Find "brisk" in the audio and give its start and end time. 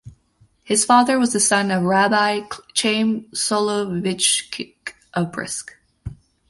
5.31-5.75